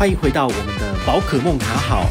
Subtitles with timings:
[0.00, 2.06] 欢迎回到我们的宝可梦卡好。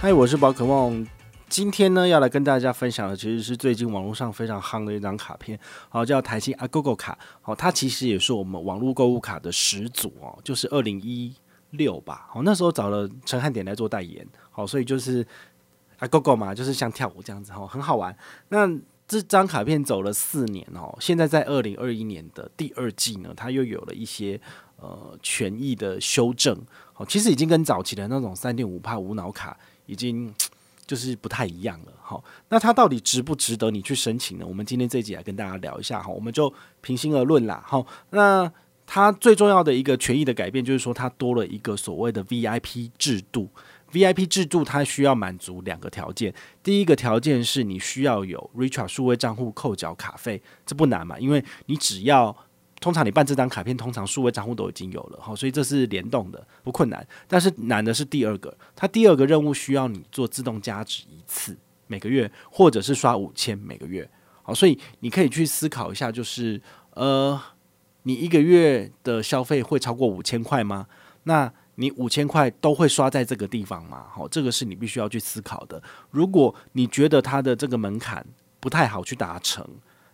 [0.00, 1.06] 嗨，我是宝可梦。
[1.46, 5.60] 今天呢，要来跟大家分享的，其实是最近网络上非常夯的一张卡片，
[5.90, 7.18] 好，叫台新阿 GoGo 卡。
[7.42, 11.34] 好，它其实也是我们网络购物卡的始祖哦，就是二零一
[11.72, 12.26] 六吧。
[12.30, 14.26] 好，那时候找了陈汉典来做代言。
[14.50, 15.26] 好，所以就是
[15.98, 18.16] 阿 GoGo 嘛，就是像跳舞这样子，哈，很好玩。
[18.48, 18.66] 那
[19.10, 24.40] 这张卡片走了四年哦，现在在二零二一年的第二季呢，它又有了一些
[24.76, 26.56] 呃权益的修正。
[26.92, 30.32] 好，其实已经跟早期的那种三点五帕无脑卡已经
[30.86, 31.92] 就是不太一样了。
[32.00, 34.46] 好，那它到底值不值得你去申请呢？
[34.46, 37.60] 我们今天这一集来跟大家聊一下哈，我们就平心而论啦。
[37.66, 38.48] 好，那
[38.86, 43.48] 它最重要的一个权益的改变就是说，它多了一个所谓的 VIP 制度。
[43.92, 52.36] VIP 制度它需要满足两个条件，第一个条件是你需要有 Richart 数位账户扣缴卡费，这不难嘛，因为你只要
[52.80, 57.06] 通常你办这张卡片，通常数位账户都已经有了，好，所以这是联动的，不困难。
[57.28, 64.08] 但是难的是第二个，它第二个任务需要你做自动加值一次每个月，或者是刷五千每个月，
[64.42, 66.62] 好，所以你可以去思考一下，就是
[66.94, 67.38] 呃，
[68.04, 70.86] 你一个月的消费会超过五千块吗？
[71.24, 74.04] 那你五千块都会刷在这个地方吗？
[74.12, 75.82] 好，这个是你必须要去思考的。
[76.10, 78.22] 如果你觉得它的这个门槛
[78.60, 79.66] 不太好去达成，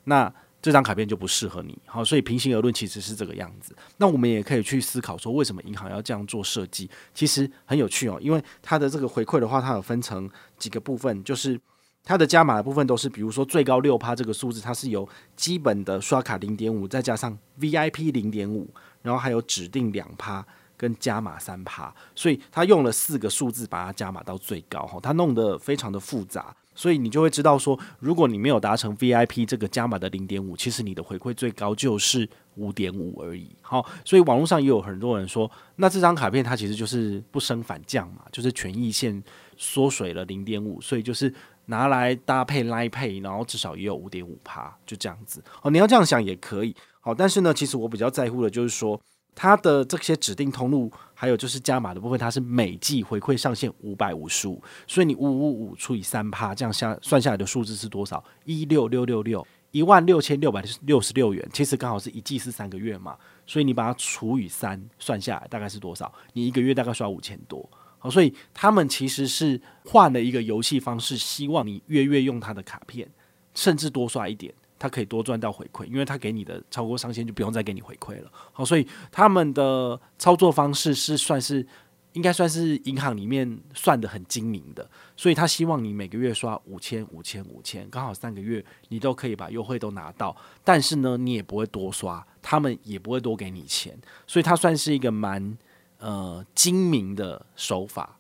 [0.05, 1.77] 那这张卡片就不适合你。
[1.85, 3.75] 好，所以平心而论，其实是这个样子。
[3.97, 6.89] 那我们也可以去思考说，为什么银行要这样做设计？
[7.13, 11.61] 其实很有趣哦，因为它的这个回馈的话，它有分成几个部分，就是
[12.05, 18.71] 它的加码的部分都是，比如说最高六趴这个数字，它是由基本的刷卡零点五，再加上 VIP 零点五，
[19.03, 20.47] 然后还有指定两趴。
[20.77, 33.49] 跟加码三趴，所以他用了四个数字把它加码到最高哈，他弄得非常的复杂，所以你就会知道说，如果你没有达成 VIP 这个加码的零点五，其实你的回馈最高就是五点五而已。
[33.63, 39.23] 好，所以网络上也有很多人说，那这张卡片它其实就是不升反降嘛，就是权益线
[39.57, 41.33] 缩水了零点五，所以就是
[41.65, 45.43] 拿来搭配 Line Pay，然后至少也有五点五趴，就这样子。
[45.63, 46.77] 哦，你要这样想也可以。
[47.01, 49.01] 好，但是呢，其实我比较在乎的就是说。
[49.39, 58.25] 它的这些指定通路，还有就是加码的部分，它是每季回馈上限五百五十五，所以你五五五除以三趴，这样下算下来的数字是多少？
[58.47, 63.15] 一六六六六，一万六千六百六十六元，其实刚好是一季是三个月嘛，
[63.47, 66.11] 所以你把它除以三，算下来大概是多少？
[66.33, 73.07] 你一个月大概刷五千多，好，所以他们其实是换了一个游戏方式，希望你月月用他的卡片，
[73.55, 74.55] 甚至多刷一点。
[74.79, 78.31] 他可以多赚到回馈，因为他给你的超过上限就不用再给你回馈了。
[78.53, 81.67] 好，所以他们的操作方式是算是
[82.13, 95.59] 应该算是银行里面算得很精明的，所以他希望你每个月刷五千、五千、五千，刚好三个月你都可以把优惠都拿到，但是呢，你也不会多刷，他们也不会多给你钱，所以他算是一个蛮
[95.99, 98.19] 呃精明的手法。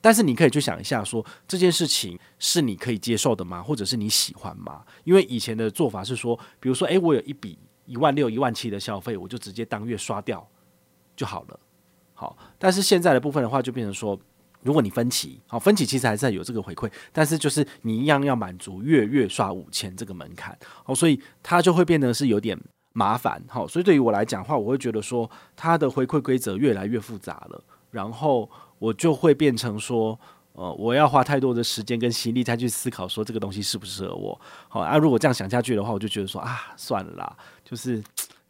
[0.00, 3.62] 但是你可以去想一下说，这件事情是你可以接受的吗？
[3.62, 4.84] 或者是你喜欢吗？
[5.04, 10.46] 因为以前的做法是说，比如说，诶，我有一笔一万六、一万七的消费，我就直接当月刷掉
[11.14, 11.60] 就好了。
[12.14, 14.18] 好，但是现在的部分的话，就变成说，
[14.62, 22.58] 如果你分期，好，分期其实还是有这个回馈，但是就是你一样要满足月月刷五千这个门槛，好，所以它就会变得是有点
[22.92, 23.42] 麻烦。
[23.48, 28.50] 好，所以对于我来讲的话，我会觉得说，它的回馈规则越来越复杂了，然后。
[28.78, 30.18] 我就会变成说，
[30.52, 34.40] 呃，我要花太多的时间跟心力再去思考说这个东西适不适合我。
[34.68, 38.02] 好啊，如果这样想下去的话，我就觉得说啊，算了啦，就是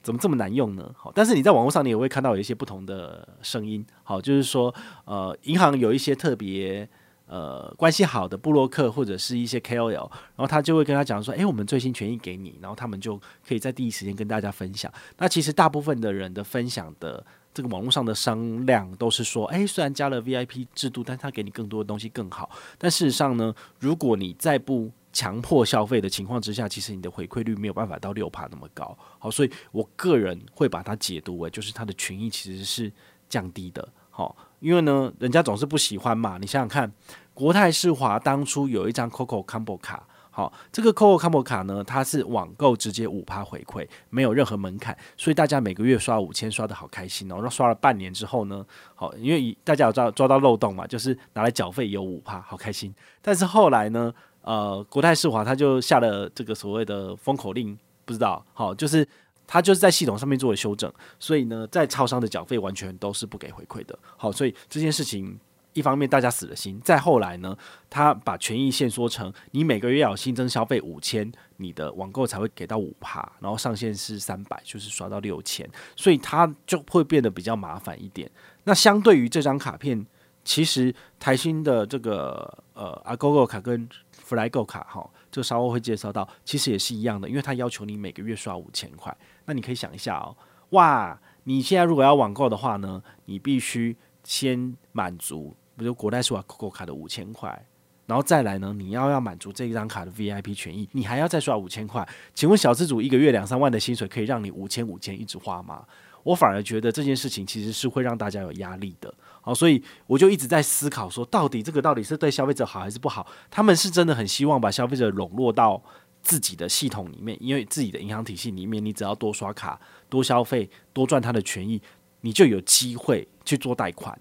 [0.02, 0.88] 怎么这么难用呢？
[0.96, 3.84] 好，但是你在网络上你也会看到有一些不同的声音。
[4.04, 4.72] 好，就是说，
[5.04, 6.88] 呃，银行有一些特别
[7.26, 14.92] 呃关系好的部落客或者是一些 KOL，然后他就会跟他讲说，诶，我们最新权益给你，然后他们就可以在第一时间跟大家分享。
[15.18, 17.24] 那其实大部分的人的分享的。
[17.56, 22.50] 这个网络上的商量都是说，诶，虽然加了 VIP 制度，但他给你更多的东西更好。
[22.76, 28.94] 但事实上呢，如果你在不强迫消费的情况之下，其实你的回馈率没有办法到六趴那么高。
[29.18, 32.92] 好，所以我个人会把它解读为，就是它的权益其实是
[33.26, 33.88] 降低的。
[34.10, 36.38] 好，因为呢，人家总是不喜欢嘛。
[36.40, 36.92] 你想想看，
[37.32, 40.04] 国泰世华当初有一张 COCO Combo 卡。
[40.28, 47.36] 好，这个 COCO Combo 卡呢，它是网购直接五趴回馈，没有任何门槛，所以大家每个月刷五千，刷的好开心哦。
[47.36, 48.66] 然后刷了半年之后呢，
[48.96, 52.92] 好，因为大家有抓抓到漏洞嘛，就是拿来缴费有五趴，好开心。
[53.22, 59.06] 但是后来呢，呃，国泰世华他就下了这个所谓的封口令，不知道，好，就是
[59.46, 63.98] 他就是在系统上面做了修正，所以呢，在超商的缴费完全都是不给回馈的。
[64.16, 65.38] 好，所以这件事情
[65.72, 67.56] 一方面大家死了心，再后来呢，
[67.90, 78.30] 他把权益限缩成你每个月要新增消费五千，你的网购才会给到五趴，然后上限是三百，就是刷到六千，所以它就会变得比较麻烦一点。
[78.64, 80.06] 那相对于这张卡片，
[80.44, 83.88] 其实台新的这个呃阿 GoGo 卡跟
[84.26, 89.14] Flygo 卡哈，这稍后会介绍到，其实也是一样的，因为它要求你每个月刷五千块。
[89.44, 90.34] 那你可以想一下哦，
[90.70, 93.94] 哇，你现在如果要网购的话呢，你必须
[94.24, 95.54] 先满足。
[95.76, 97.66] 比如国泰世华 COCO 卡的五千块，
[98.06, 102.08] 然后再来呢，你要要满足这一张卡的 VIP 权益，你还要再刷五千块。
[102.32, 105.84] 请问小资主一个月两三万的薪水，可以让你五千五千一直花吗？
[106.26, 109.12] 我反而觉得这件事情其实是会让大家有压力的。
[109.40, 113.24] 好，所以我就一直在思考说，到底这个到底是对消费者好还是不好？
[113.48, 115.80] 他们是真的很希望把消费者笼络到
[116.22, 121.80] 自己的系统里面，因为自己的银行体系里面，你只要多刷卡、多消费、多赚他的权益，
[122.22, 124.18] 你就有机会去做贷款。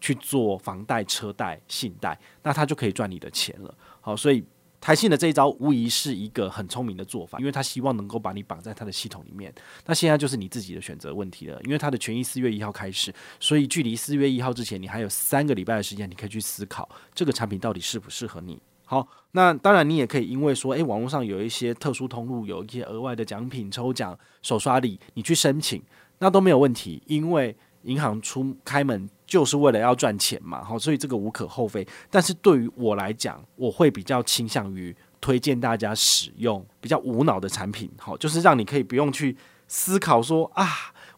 [0.00, 3.74] 去做房贷、车贷、信贷，那他就可以赚你的钱了。
[4.00, 4.44] 好，所以
[4.80, 9.52] 台信的这一招无疑是一个很聪明的做法，因为他希望能够把你绑在他的系统里面。
[9.86, 18.58] 那现在就是你自己的选择问题了，因为他的权益四月一号开始，所以距离四月一号之前，你还有三个礼拜的时间，你可以去思考这个产品到底适不适合你。
[18.84, 25.82] 好，那当然你也可以因为说，诶，网络上有一些特殊通路，有一些额外的奖品、抽奖、手刷礼，你去申请，
[26.20, 29.10] 那都没有问题，因为银行出开门。
[29.28, 31.86] 就是为了要赚钱嘛，好，所以这个无可厚非。
[32.10, 39.36] 但是对于我来讲，我会比较倾向于推荐大家使用比较无脑的产品，好，就是让你可以不用去
[39.68, 40.66] 思考说啊。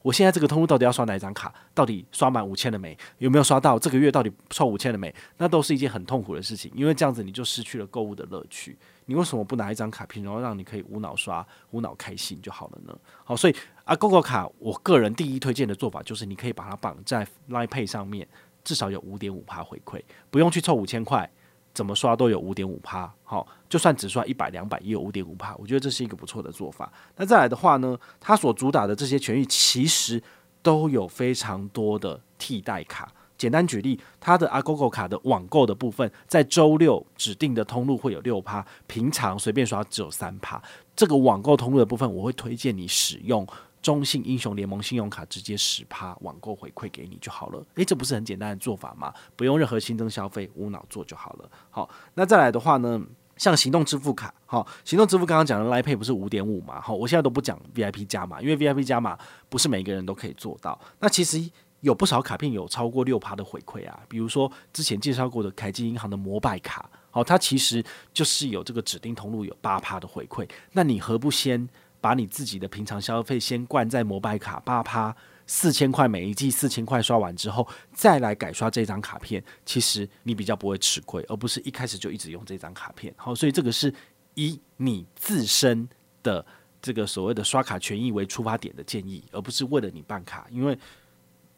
[0.02, 1.52] 我现在这个通路到底要刷哪一张卡？
[1.74, 2.96] 到底刷满五千了没？
[3.18, 3.78] 有没有刷到？
[3.78, 5.14] 这个月到底凑五千了没？
[5.36, 8.78] 那都是一件很痛苦的事情，因为这样子你就失去了购物的乐趣。
[9.04, 12.98] 你为什么不拿一张卡片，然后让你可以无脑刷、无脑开心就好了呢？
[13.24, 13.54] 好，所以
[13.84, 18.26] 啊，GoGo 卡，我个人第一推荐的做法就是，你可以把它绑在 Line Pay 上面，
[18.64, 20.00] 至少有五点五趴回馈，
[20.30, 21.30] 不用去凑五千块。
[21.72, 26.92] 怎么刷都有五点五趴，好，就算只刷一百两百也有五点五趴，我觉得这是一个不错的做法。
[27.16, 30.22] 那再来的话呢，它所主打的这些权益其实
[30.62, 33.12] 都有非常多的替代卡。
[33.38, 40.62] 简单举例，它的 Agogo 卡的网购的部分，在周六指定的通路会有六趴，平常随便刷只有三趴。
[40.94, 43.46] 这个网购通路的部分，我会推荐你使用。
[43.82, 49.12] 中信英雄联盟信用卡直接十趴网购回馈给你就好了，诶，这不是很简单的做法吗？
[49.36, 51.50] 不用任何新增消费，无脑做就好了。
[51.70, 53.00] 好，那再来的话呢，
[53.38, 56.78] 像行动支付卡，好，行动支付刚刚讲的 Line Pay 不是五点五嘛？
[56.78, 59.18] 好，我现在都不讲 VIP 加码，因为 VIP 加码
[59.48, 60.78] 不是每个人都可以做到。
[60.98, 61.42] 那其实
[61.80, 71.66] 有不少卡片有超过六趴的回馈啊，比如说之前介绍过的凯基银行的摩拜卡，好，它其实就是有这个指定通路有八趴的回馈，那你何不先？
[72.00, 75.14] 把你自己的平常消费先灌在摩拜卡八趴
[75.46, 83.12] 四千块，每一季四千块刷完之后，再来改刷这张卡片，其实你比较不会吃亏，而不是一开始就一直用这张卡片。
[83.16, 83.92] 好，所以这个是
[84.34, 85.88] 以你自身
[86.22, 86.44] 的
[86.80, 90.46] 这个所谓的刷卡权益为出发点的建议，而不是为了你办卡。
[90.50, 90.78] 因为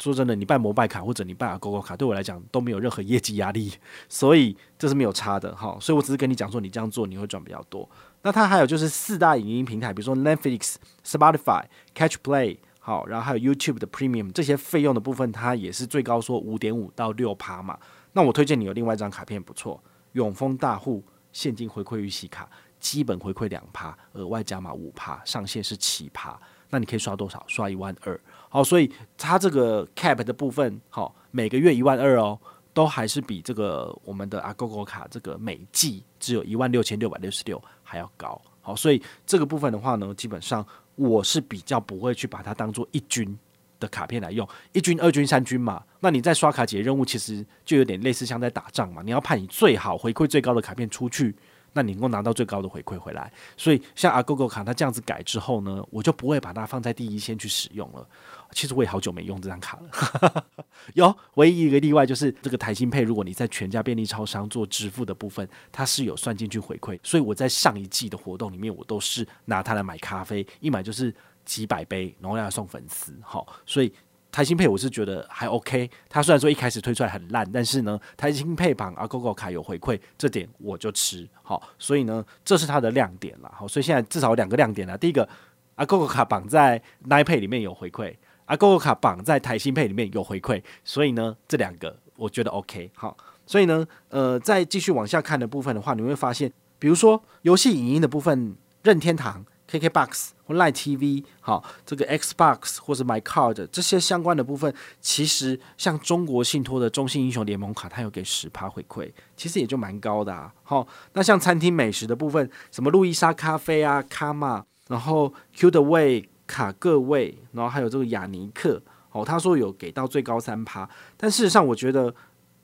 [0.02, 3.72] 说真的，你办摩拜卡或者你办 Agogo 卡，对我来讲都没有任何业绩压力，
[4.08, 5.54] 所以这是没有差的。
[5.54, 7.88] 哈，所以我只是跟你讲说，你这样做你会赚比较多。
[8.22, 11.64] 那它还有就是四大影音平台，比如说 Netflix、Spotify、
[11.94, 17.78] Catch Play，好，然后还有 YouTube 的 Premium 这些费用的部分，它也是最高说五点五到六趴嘛。
[18.12, 19.80] 那我推荐你有另外一张卡片不错，
[20.12, 22.48] 永丰大户现金回馈预习卡，
[22.80, 26.36] 基本回馈两趴，额外加码五趴，上限是七趴。
[26.72, 27.44] 那你可以刷多少？
[27.46, 28.20] 刷一万二。
[28.48, 32.36] 好，所以它这个 Cap 的部分，好，每个月一万二哦。
[32.74, 43.38] 都还是比这个我们的 Agogo 卡这个每季只有一万六千六百六十六还要高，好，所以这个部分的话呢，基本上我是比较不会去把它当做一军
[43.78, 51.36] 的卡片来用，一军、二军、三军嘛，那你在刷卡解任务，其实就有点类似像在打仗嘛，你要派你最好回馈最高的卡片出去。
[51.72, 58.06] 那你能够拿到最高的回馈回来，所以像 Agogo 卡它这样子改之后呢，我就不会把它放在第一线去使用了。
[58.52, 60.44] 其实我也好久没用这张卡了，
[60.94, 71.14] 有唯一一个例外就是这个台新配如果你在全家便利超商做支付的部分，它是有算进去回馈，所以我在上一季的活动里面，我都是拿它来买咖啡，一买就是
[71.44, 73.92] 几百杯，然后要送粉丝，好，所以。
[74.32, 83.52] 台新配我是觉得还 OK，它虽然说一开始推出来很烂，但是呢，台新配绑 Agogo 卡有回馈，这点我就吃好，所以呢，这是它的亮点了。
[83.54, 84.96] 好，所以现在至少有两个亮点了。
[84.96, 85.28] 第一个
[85.76, 92.90] ，Agogo 卡绑在 nine pay 里面有回馈，Agogo 卡绑在台新配里面有回馈，所以呢，这两个我觉得 OK。
[92.94, 99.44] 好，所以呢，呃，再继续往下看的部分的话，你会发现，比如说游戏影音的部分，任天堂。
[99.70, 110.52] KKBOX 或 Line TV，好，这个 Xbox 或者 My Card 这些相关的部分，其实像中国信托的中信英雄联盟卡，它有给十趴回馈，其实也就蛮高的啊。
[110.62, 122.14] 好，那像餐厅美食的部分，什么路易莎咖啡啊、卡玛，然后 Q 的味卡各位，然后还有这个雅尼克，哦，他说有给到最高三趴，但事实上我觉得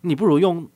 [0.03, 0.69] 你不如用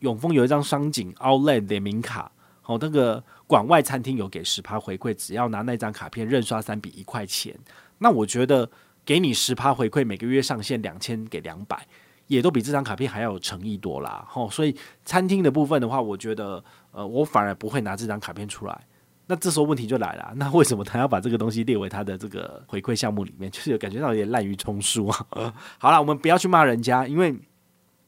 [0.00, 2.30] 永丰有一张商景 Outlet 联名卡。
[2.68, 7.58] 哦，那个馆外餐厅有给十趴回馈，只要拿那张卡片认刷三笔一块钱，
[7.96, 8.70] 那我觉得
[9.06, 11.86] 给你十趴回馈，每个月上限两千给两百，
[12.26, 14.28] 也都比这张卡片还要有诚意多啦。
[14.34, 18.78] 哦，所以餐厅的部分的话，我觉得呃，我反而不会拿这张卡片出来。
[19.26, 23.50] 那这时候问题就来了，那为什么他要把这个东西列为他的这个回馈项目里面？
[23.50, 25.26] 就是有感觉到有点滥竽充数啊。
[25.80, 27.34] 好了，我们不要去骂人家，因为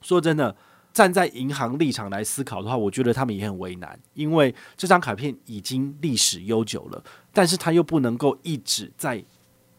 [0.03, 0.55] 说真的。
[0.93, 9.25] 站在银行立场来思考的话，我觉得他们也很为难，因为这张卡片已经历史悠久了，但是他又不能够一直在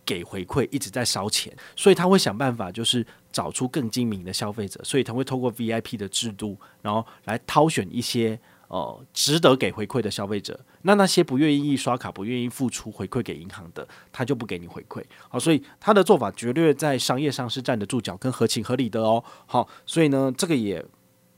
[0.05, 8.39] 给回馈，一直在烧钱，所以他会想办法，就是找出更精明的消费者，所以他会透过 VIP 的制度，然后来挑选一些
[8.69, 10.57] 呃值得给回馈的消费者。
[10.83, 15.03] 那那些不愿意刷卡、不愿意付出回馈给银行的，他就不给你回馈。
[15.27, 19.23] 好，所以他的做法绝对在商业上是站得住脚，跟合情合理的哦。
[19.45, 20.83] 好，所以呢，这个也。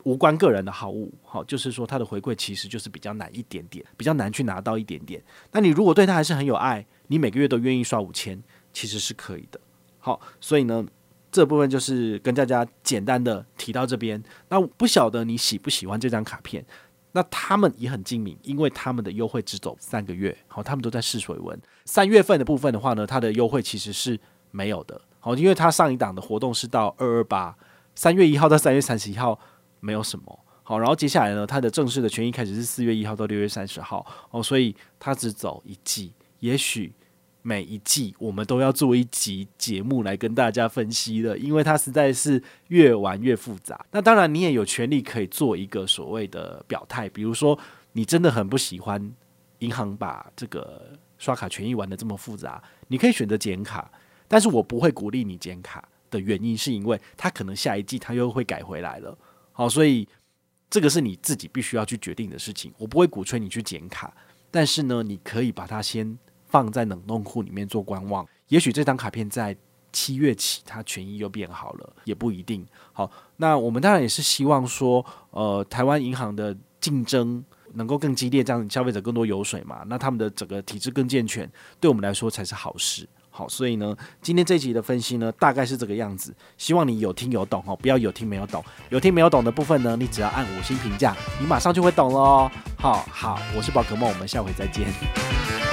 [0.03, 5.23] 无关个人的好物，好，就是说他的回馈其实就是比较难一点点，比较难去拿到一点点。
[5.51, 8.41] 那你如果对他还是很有爱，你每个月都愿意刷五千，
[8.73, 9.59] 其实是可以的。
[9.99, 10.85] 好，所以呢，
[11.31, 14.21] 这部分就是跟大家简单的提到这边。
[14.49, 16.65] 那不晓得你喜不喜欢这张卡片？
[17.13, 21.57] 那他们也很精明，因为他们的优惠只走三个月，好，他们都在试水温。
[21.85, 24.19] 三月份的部分的话呢，它的优惠其实是
[24.51, 27.55] 没有的，好，因为它上一档的活动是到二二八，
[27.95, 29.39] 三月一号到三月三十一号。
[29.83, 36.13] 没有什么好，然后接下来呢，它的正式的权益开始是四月一号到六月三十号哦，所以它只走一季。
[36.39, 36.93] 也许
[37.41, 43.85] 每一季我们都要做一集节目来跟大家分析的，因为它实在是越玩越复杂。
[43.91, 47.59] 那当然，你也有权利可以做一个所谓的表态，比如说
[47.91, 49.13] 你真的很不喜欢
[49.59, 53.91] 银行把这个刷卡权益玩得这么复杂，你可以选择减卡，
[54.29, 59.17] 但是我不会鼓励你减卡的原因是因为它可能下一季它又会改回来了。
[59.53, 60.07] 好，所以
[60.69, 62.73] 这个是你自己必须要去决定的事情。
[62.77, 64.13] 我不会鼓吹你去剪卡，
[64.51, 66.17] 但是呢，你可以把它先
[66.47, 68.27] 放在冷冻库里面做观望。
[68.49, 69.55] 也许这张卡片在
[69.91, 72.65] 七月起，它权益又变好了，也不一定。
[72.91, 77.43] 好，那我们当然也是希望说，呃，台湾银行的竞争
[77.73, 81.47] 能够更激烈，这样消费者更多油水嘛，那他们的整个体制更健全，
[81.79, 83.07] 对我们来说才是好事。
[83.35, 86.31] 好，所以呢，今天这集的分析呢，大概是这个样子。
[86.55, 88.63] 希望你有听有懂哦，不要有听没有懂。
[88.89, 92.47] 有听没有懂的部分呢，你只要按五星评价，你马上就会懂喽。
[92.77, 95.72] 好好，我是宝可梦，我们下回再见。